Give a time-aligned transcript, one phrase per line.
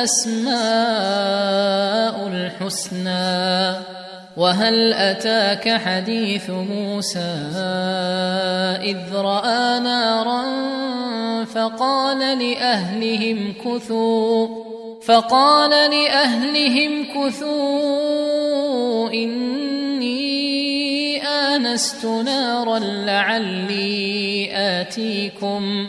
[0.00, 0.56] له الأسماء
[2.26, 3.74] الحسنى؟
[4.36, 7.34] وهل أتاك حديث موسى
[8.82, 10.44] إذ رأى نارا
[11.44, 14.48] فقال لأهلهم كثوا
[15.02, 25.88] فقال لأهلهم كثوا إني آنست نارا لعلي آتيكم.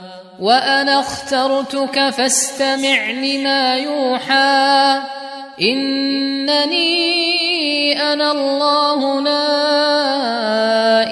[0.41, 5.01] وأنا اخترتك فاستمع لما يوحى.
[5.61, 6.81] إنني
[8.13, 9.53] أنا الله لا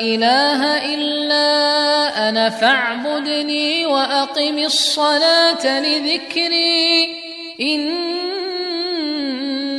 [0.02, 7.16] إله إلا أنا فاعبدني وأقم الصلاة لذكري.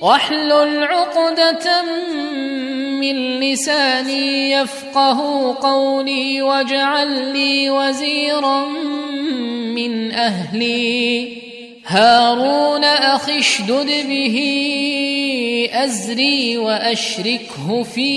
[0.00, 1.82] واحلل عقدة
[3.00, 5.20] من لساني يفقه
[5.60, 8.66] قولي واجعل لي وزيرا
[9.74, 11.28] من أهلي.
[11.86, 14.36] هارون أخي اشدد به
[15.72, 18.12] أزري وأشركه في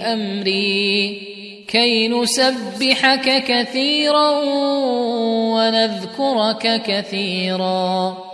[0.00, 1.20] أمري.
[1.68, 4.30] كي نسبحك كثيرا
[5.54, 8.33] ونذكرك كثيرا.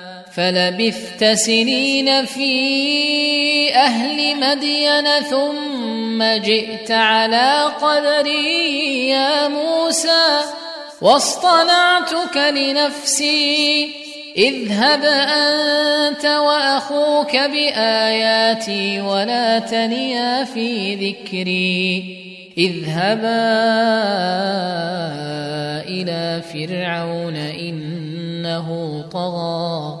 [0.35, 10.39] فلبثت سنين في أهل مدين ثم جئت على قدري يا موسى
[11.01, 13.89] واصطنعتك لنفسي.
[14.37, 22.17] اذهب أنت وأخوك بآياتي ولا تنيا في ذكري.
[22.57, 23.51] اذهبا
[25.87, 30.00] إلى فرعون إنه طغى.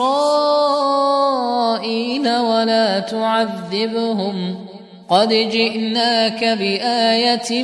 [2.39, 4.67] ولا تعذبهم.
[5.11, 7.63] قد جئناك بايه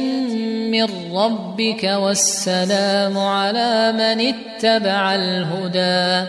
[0.71, 6.29] من ربك والسلام على من اتبع الهدى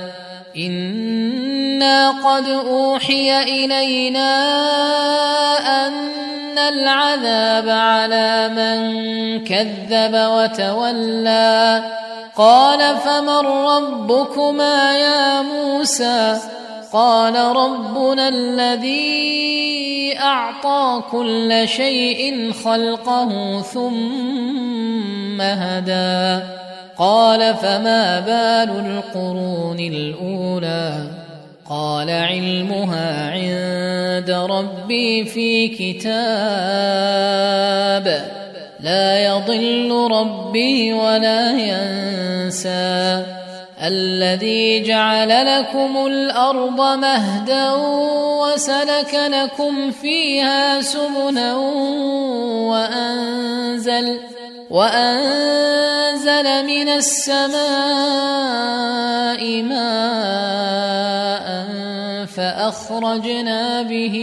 [0.57, 4.33] أنا قد اوحي الينا
[5.85, 8.79] ان العذاب على من
[9.43, 11.83] كذب وتولى
[12.35, 16.37] قال فمن ربكما يا موسى
[16.93, 26.43] قال ربنا الذي أعطى كل شيء خلقه ثم هدى.
[26.97, 31.07] قال فما بال القرون الأولى؟
[31.69, 36.13] قال علمها عند ربي في كتاب.
[38.79, 43.42] لا يضل ربي ولا ينسى.
[43.83, 47.71] الذي جعل لكم الأرض مهدا
[48.41, 51.53] وسلك لكم فيها سبلا
[52.71, 54.19] وأنزل
[54.69, 57.63] وأنزل من السماء
[59.63, 60.63] ماء
[62.25, 64.15] فأخرجنا به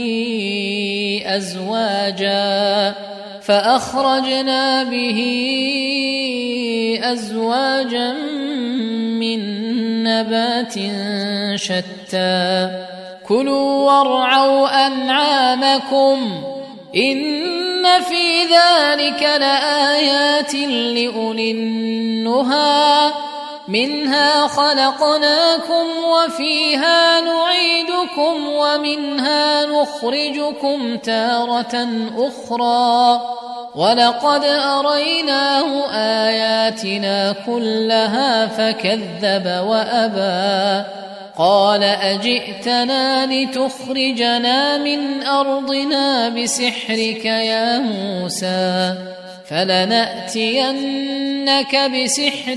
[1.27, 2.95] أزواجا
[3.43, 5.21] فأخرجنا به
[7.03, 8.15] أزواجا
[9.21, 9.39] من
[10.03, 10.75] نبات
[11.55, 12.71] شتى.
[13.29, 16.45] كلوا وارعوا أنعامكم
[16.97, 23.11] إن في ذلك لآيات لأولي النهى.
[23.71, 33.21] منها خلقناكم وفيها نعيدكم ومنها نخرجكم تارة أخرى.
[33.75, 40.85] ولقد أريناه آياتنا كلها فكذب وأبى.
[41.39, 48.95] قال أجئتنا لتخرجنا من أرضنا بسحرك يا موسى
[49.51, 50.71] فلنأتينك
[51.77, 52.57] بسحر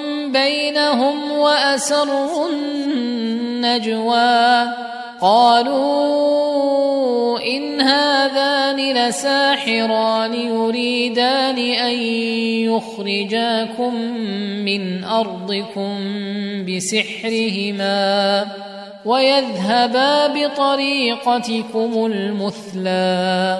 [0.31, 4.21] بينهم واسروا النجوى
[5.21, 6.51] قالوا
[7.39, 11.93] ان هذان لساحران يريدان ان
[12.69, 13.95] يخرجاكم
[14.65, 15.95] من ارضكم
[16.65, 18.45] بسحرهما
[19.05, 23.59] ويذهبا بطريقتكم المثلى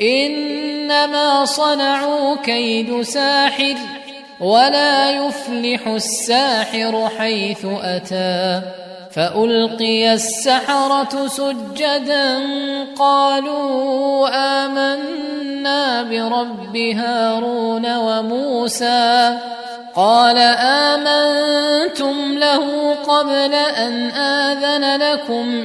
[0.00, 3.74] إنما صنعوا كيد ساحر
[4.40, 8.62] ولا يفلح الساحر حيث أتى
[9.16, 12.38] فألقي السحرة سجدا
[12.98, 14.28] قالوا
[14.64, 19.38] آمنا برب هارون وموسى
[19.96, 25.64] قال آمنتم له قبل أن آذن لكم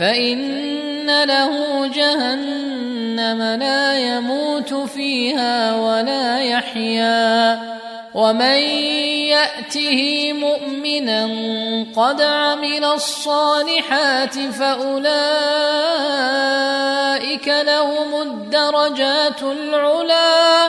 [0.00, 7.60] فإن له جهنم لا يموت فيها ولا يحيا.
[8.14, 8.58] ومن
[9.30, 11.24] يأته مؤمنا
[11.96, 15.00] قد عمل الصالحات فأولئك
[17.48, 20.68] لهم الدرجات العلى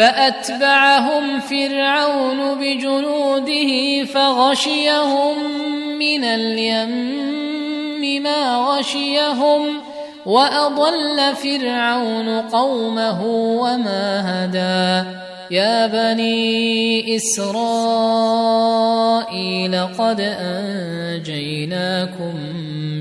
[0.00, 5.36] فأتبعهم فرعون بجنوده فغشيهم
[5.98, 9.62] من اليم ما غشيهم
[10.26, 13.24] وأضل فرعون قومه
[13.60, 15.08] وما هدى.
[15.50, 17.46] يا بني إسرائيل
[19.98, 22.36] قد أنجيناكم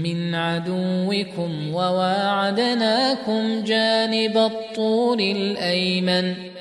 [0.04, 6.59] من عدوكم وواعدناكم جانب الطور الأيمن.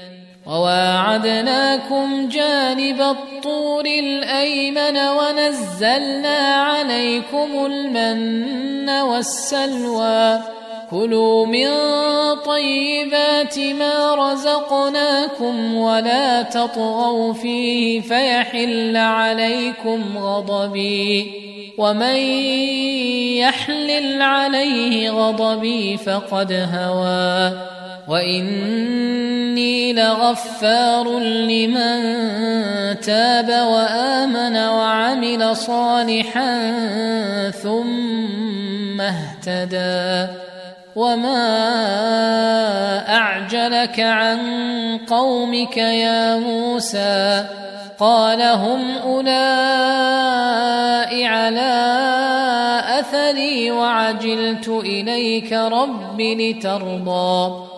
[0.49, 10.41] وواعدناكم جانب الطور الأيمن ونزلنا عليكم المن والسلوى.
[10.91, 11.69] كلوا من
[12.47, 21.33] طيبات ما رزقناكم ولا تطغوا فيه فيحل عليكم غضبي.
[21.79, 22.17] ومن
[23.37, 27.78] يحلل عليه غضبي فقد هوى.
[28.09, 32.01] واني لغفار لمن
[33.01, 36.71] تاب وامن وعمل صالحا
[37.51, 40.33] ثم اهتدى
[40.97, 41.49] وما
[43.17, 44.39] اعجلك عن
[45.07, 47.45] قومك يا موسى
[47.99, 50.39] قال هم اولئك
[51.27, 51.73] على
[52.99, 57.78] اثري وعجلت اليك رب لترضى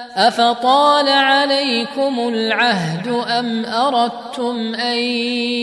[0.15, 4.97] أفطال عليكم العهد أم أردتم أن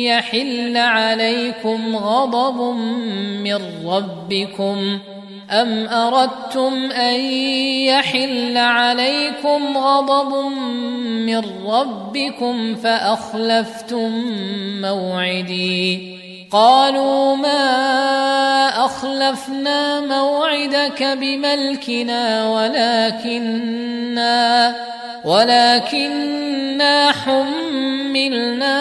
[0.05, 2.77] يحل عليكم غضب
[3.45, 4.99] من ربكم
[5.51, 7.21] أم أردتم أن
[7.85, 10.53] يحل عليكم غضب
[11.27, 14.11] من ربكم فأخلفتم
[14.81, 16.19] موعدي
[16.51, 23.97] قالوا ما أخلفنا موعدك بملكنا ولكننا
[25.25, 28.79] ولكننا حملنا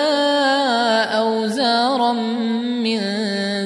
[1.18, 2.14] أوزارا
[2.84, 3.00] من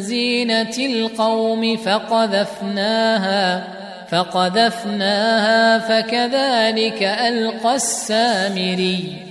[0.02, 3.64] زينة القوم فقذفناها
[4.12, 9.31] فقذفناها فكذلك ألقى السامري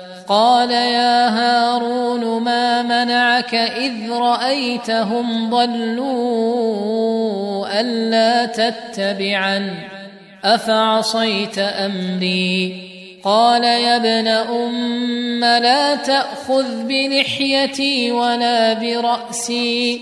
[0.31, 6.61] قال يا هارون ما منعك إذ رأيتهم ضلوا
[7.79, 9.75] ألا تتبعن؟
[10.43, 12.81] أفعصيت أمري؟
[13.23, 20.01] قال يا ابن أم لا تأخذ بلحيتي ولا برأسي.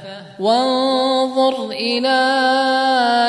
[0.41, 2.21] وانظر إلى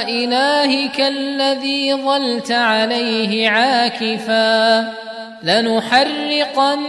[0.08, 4.92] إلهك الذي ظلت عليه عاكفا
[5.42, 6.88] لنحرقنه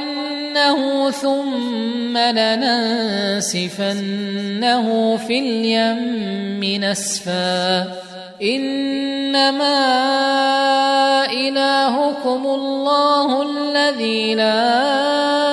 [1.12, 3.58] ثم لننسفنه
[5.18, 7.88] في اليم نسفا
[8.42, 9.76] إنما
[11.32, 15.53] إلهكم الله الذي لا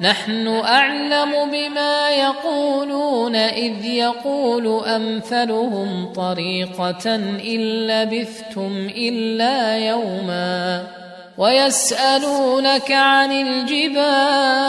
[0.00, 10.86] نحن أعلم بما يقولون إذ يقول أمثلهم طريقة إن لبثتم إلا يوما
[11.38, 14.64] ويسألونك عن الجبال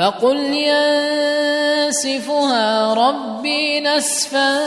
[0.00, 0.36] فقل
[1.86, 4.58] ينسفها ربي نسفا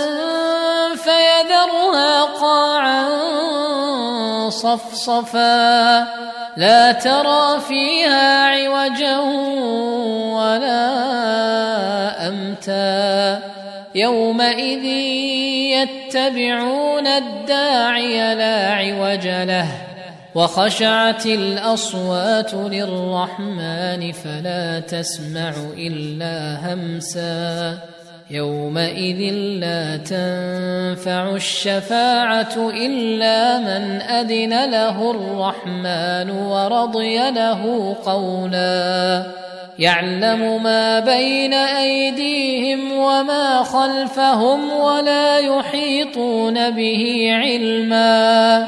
[0.96, 3.10] فيذرها قاعا
[4.50, 6.08] صفصفا
[6.58, 9.20] لا ترى فيها عوجا
[10.38, 10.94] ولا
[12.28, 13.42] أمتا
[13.96, 14.86] يومئذ
[15.74, 19.93] يتبعون الداعي لا عوج له
[20.36, 27.78] وخشعت الأصوات للرحمن فلا تسمع إلا همسا
[28.32, 39.24] يومئذ لا تنفع الشفاعة إلا من أذن له الرحمن ورضي له قولا
[39.80, 48.68] يعلم ما بين أيديهم وما خلفهم ولا يحيطون به علما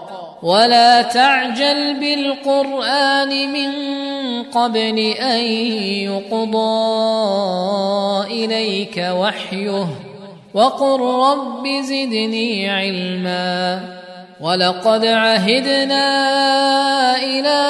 [0.43, 3.71] ولا تعجل بالقرآن من
[4.43, 5.39] قبل أن
[6.09, 6.71] يقضى
[8.31, 9.87] إليك وحيه.
[10.53, 13.79] وقل رب زدني علما.
[14.41, 16.07] ولقد عهدنا
[17.17, 17.61] إلى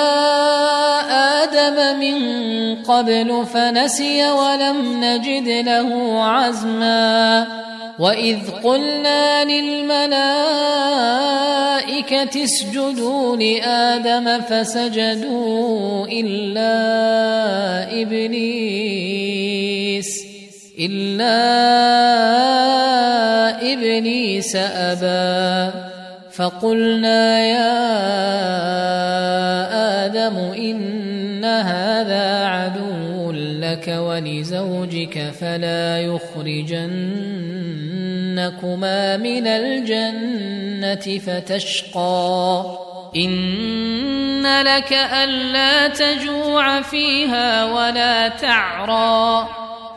[1.11, 2.17] آدم من
[2.83, 7.47] قبل فنسي ولم نجد له عزما.
[7.99, 11.50] وإذ قلنا للملائكة
[12.37, 16.71] اسجدوا لآدم فسجدوا إلا
[18.01, 19.51] إبليس
[20.79, 21.33] إلا
[23.73, 25.71] إبليس أبى.
[26.31, 27.81] فقلنا يا
[30.05, 35.97] آدم إن هذا عدو لك ولزوجك فلا
[38.41, 42.63] يخرجنكما من الجنه فتشقى
[43.15, 49.47] ان لك الا تجوع فيها ولا تعرى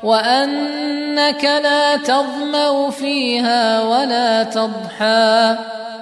[0.03, 5.57] وانك لا تظما فيها ولا تضحى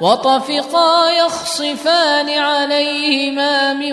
[0.00, 3.92] وطفقا يخصفان عليهما من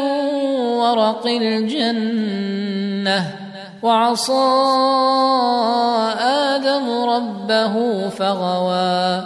[0.79, 2.59] ورق الجنة
[3.83, 4.33] وعصى
[6.19, 9.23] آدم ربه فغوى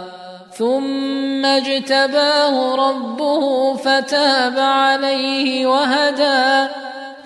[0.58, 6.70] ثم اجتباه ربه فتاب عليه وهدى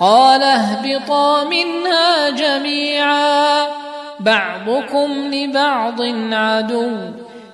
[0.01, 3.67] قال اهبطا منها جميعا
[4.21, 6.91] بعضكم لبعض عدو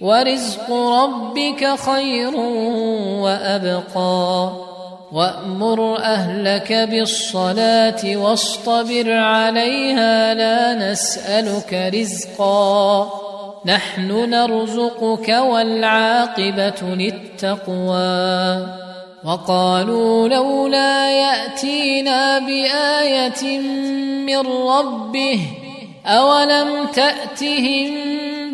[0.00, 2.36] ورزق ربك خير
[3.20, 4.52] وأبقى.
[5.12, 13.10] وأمر أهلك بالصلاة واصطبر عليها لا نسألك رزقا.
[13.66, 18.66] نحن نرزقك والعاقبة للتقوى.
[19.24, 23.58] وقالوا لولا يأتينا بآية
[24.26, 25.40] من ربه
[26.06, 27.92] أولم تأتهم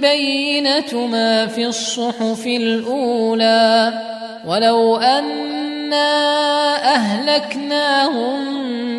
[0.02, 3.92] بينه ما في الصحف الأولى
[4.46, 6.08] ولو أنا
[6.94, 8.34] أهلكناهم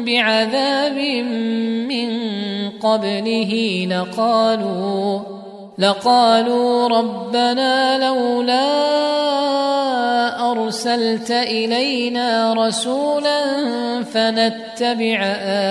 [0.06, 0.98] بعذاب
[1.88, 2.10] من
[2.70, 5.20] قبله لقالوا
[5.78, 8.64] لقالوا ربنا لولا
[10.52, 13.44] أرسلت إلينا رسولا
[14.04, 15.24] فنتبع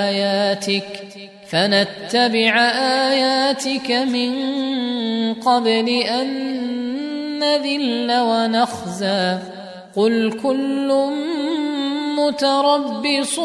[0.08, 1.11] آياتك
[1.52, 2.60] فنتبع
[3.10, 4.32] آياتك من
[5.34, 6.28] قبل أن
[7.38, 9.38] نذل ونخزى.
[9.96, 11.10] قل كل
[12.18, 13.40] متربص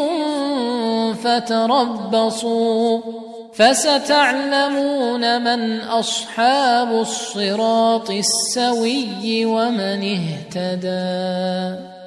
[1.22, 3.00] فتربصوا
[3.52, 11.97] فستعلمون من أصحاب الصراط السوي ومن اهتدى.